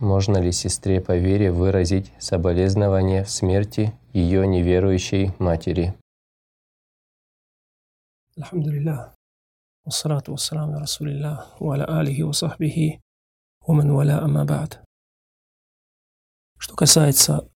[0.00, 5.94] Можно ли сестре по вере выразить соболезнование в смерти ее неверующей матери?
[16.56, 17.50] Что касается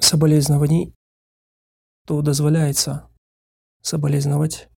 [0.00, 0.96] соболезнований,
[2.06, 3.08] то дозволяется
[3.82, 4.68] соболезновать,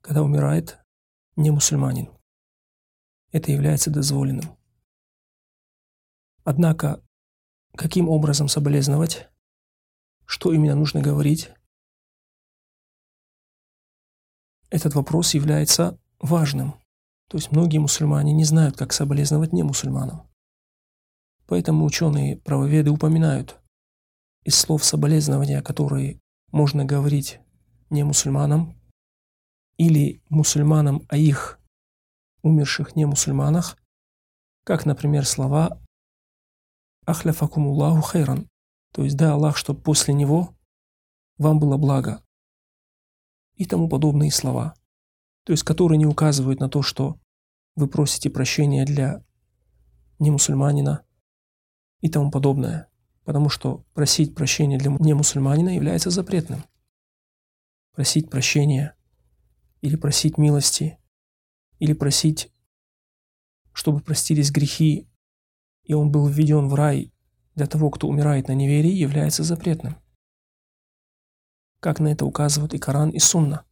[0.00, 0.80] когда умирает
[1.36, 2.19] не мусульманин.
[3.32, 4.56] Это является дозволенным.
[6.42, 7.02] Однако,
[7.76, 9.28] каким образом соболезновать,
[10.26, 11.50] что именно нужно говорить,
[14.70, 16.74] этот вопрос является важным.
[17.28, 20.28] То есть многие мусульмане не знают, как соболезновать не мусульманам.
[21.46, 23.60] Поэтому ученые правоведы упоминают
[24.42, 27.40] из слов соболезнования, которые можно говорить
[27.90, 28.80] не мусульманам
[29.76, 31.59] или мусульманам о их
[32.42, 33.76] умерших не мусульманах,
[34.64, 35.80] как, например, слова
[37.06, 38.48] «Ахляфакумуллаху хайран»,
[38.92, 40.54] то есть «Да Аллах, чтобы после него
[41.38, 42.22] вам было благо»
[43.56, 44.74] и тому подобные слова,
[45.44, 47.18] то есть которые не указывают на то, что
[47.76, 49.22] вы просите прощения для
[50.18, 51.04] немусульманина
[52.00, 52.88] и тому подобное,
[53.24, 56.64] потому что просить прощения для немусульманина является запретным.
[57.92, 58.96] Просить прощения
[59.80, 60.99] или просить милости
[61.80, 62.52] или просить,
[63.72, 65.08] чтобы простились грехи,
[65.84, 67.12] и он был введен в рай
[67.56, 69.96] для того, кто умирает на неверии, является запретным.
[71.80, 73.64] Как на это указывают и Коран, и Сунна.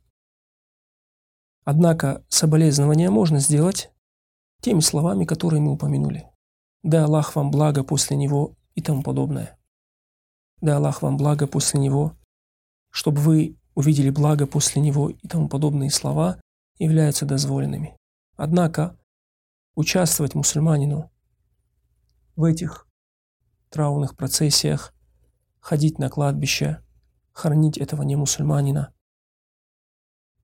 [1.64, 3.92] Однако соболезнования можно сделать
[4.62, 6.26] теми словами, которые мы упомянули.
[6.82, 9.58] Да Аллах вам благо после него и тому подобное.
[10.62, 12.16] Да Аллах вам благо после него,
[12.90, 16.40] чтобы вы увидели благо после него и тому подобные слова
[16.78, 17.97] являются дозволенными.
[18.38, 18.96] Однако
[19.74, 21.10] участвовать мусульманину
[22.36, 22.86] в этих
[23.68, 24.94] траурных процессиях,
[25.58, 26.80] ходить на кладбище,
[27.32, 28.94] хоронить этого не мусульманина,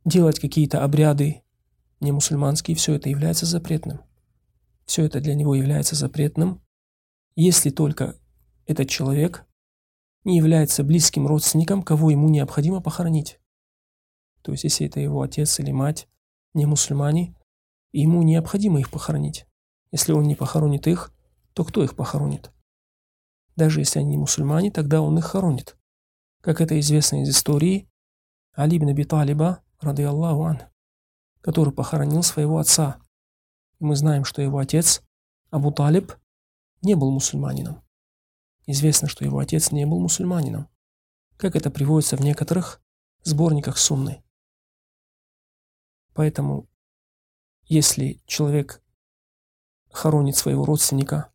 [0.04, 1.44] делать какие-то обряды
[2.00, 4.00] не мусульманские, все это является запретным.
[4.86, 6.62] Все это для него является запретным,
[7.36, 8.18] если только
[8.66, 9.46] этот человек
[10.24, 13.38] не является близким родственником, кого ему необходимо похоронить.
[14.42, 16.08] То есть, если это его отец или мать,
[16.54, 17.36] не мусульмане,
[17.94, 19.46] и ему необходимо их похоронить.
[19.92, 21.12] Если он не похоронит их,
[21.52, 22.50] то кто их похоронит?
[23.54, 25.76] Даже если они не мусульмане, тогда он их хоронит.
[26.40, 27.88] Как это известно из истории
[28.52, 30.62] Али ибн Аби Талиба, рады Аллаху ан,
[31.40, 33.00] который похоронил своего отца.
[33.78, 35.00] Мы знаем, что его отец,
[35.50, 36.14] Абу Талиб,
[36.82, 37.80] не был мусульманином.
[38.66, 40.68] Известно, что его отец не был мусульманином,
[41.36, 42.82] как это приводится в некоторых
[43.22, 44.24] сборниках сунны.
[46.12, 46.68] Поэтому
[47.66, 48.82] если человек
[49.90, 51.30] хоронит своего родственника,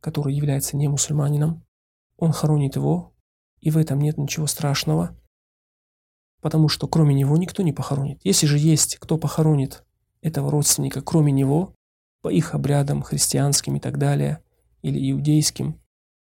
[0.00, 1.64] который является не мусульманином,
[2.16, 3.14] он хоронит его,
[3.60, 5.16] и в этом нет ничего страшного,
[6.40, 8.20] потому что кроме него никто не похоронит.
[8.24, 9.84] Если же есть кто похоронит
[10.22, 11.74] этого родственника, кроме него,
[12.22, 14.42] по их обрядам христианским и так далее,
[14.82, 15.80] или иудейским,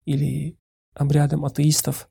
[0.04, 0.58] или
[0.94, 2.10] обрядам атеистов,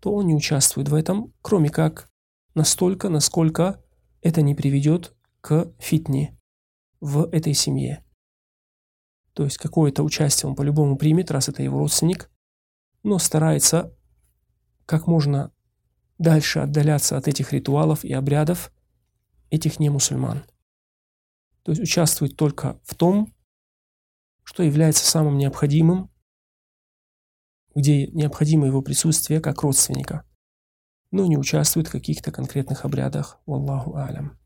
[0.00, 2.10] то он не участвует в этом, кроме как
[2.54, 3.82] настолько, насколько
[4.20, 6.38] это не приведет к фитне,
[7.02, 8.04] в этой семье.
[9.34, 12.30] То есть какое-то участие он по-любому примет, раз это его родственник,
[13.02, 13.92] но старается
[14.86, 15.52] как можно
[16.18, 18.72] дальше отдаляться от этих ритуалов и обрядов
[19.50, 20.44] этих не мусульман.
[21.64, 23.34] То есть участвует только в том,
[24.44, 26.08] что является самым необходимым,
[27.74, 30.24] где необходимо его присутствие как родственника,
[31.10, 33.40] но не участвует в каких-то конкретных обрядах.
[33.44, 34.38] Валлаху алям.